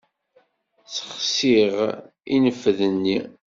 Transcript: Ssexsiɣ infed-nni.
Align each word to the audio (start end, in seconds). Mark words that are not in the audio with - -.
Ssexsiɣ 0.85 1.75
infed-nni. 2.35 3.19